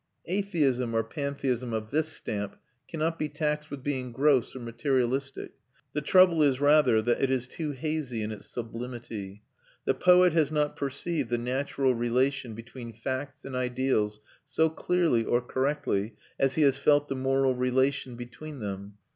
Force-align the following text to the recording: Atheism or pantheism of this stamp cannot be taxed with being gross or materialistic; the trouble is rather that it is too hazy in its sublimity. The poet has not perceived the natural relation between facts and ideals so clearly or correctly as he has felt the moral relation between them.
Atheism 0.25 0.95
or 0.95 1.03
pantheism 1.03 1.73
of 1.73 1.91
this 1.91 2.07
stamp 2.07 2.55
cannot 2.87 3.19
be 3.19 3.29
taxed 3.29 3.69
with 3.69 3.83
being 3.83 4.11
gross 4.11 4.55
or 4.55 4.59
materialistic; 4.59 5.51
the 5.93 6.01
trouble 6.01 6.41
is 6.41 6.59
rather 6.59 7.03
that 7.03 7.21
it 7.21 7.29
is 7.29 7.47
too 7.47 7.69
hazy 7.73 8.23
in 8.23 8.31
its 8.31 8.47
sublimity. 8.47 9.43
The 9.85 9.93
poet 9.93 10.33
has 10.33 10.51
not 10.51 10.75
perceived 10.75 11.29
the 11.29 11.37
natural 11.37 11.93
relation 11.93 12.55
between 12.55 12.93
facts 12.93 13.45
and 13.45 13.55
ideals 13.55 14.19
so 14.43 14.71
clearly 14.71 15.23
or 15.23 15.39
correctly 15.39 16.15
as 16.39 16.55
he 16.55 16.63
has 16.63 16.79
felt 16.79 17.07
the 17.07 17.13
moral 17.13 17.53
relation 17.53 18.15
between 18.15 18.57
them. 18.57 18.97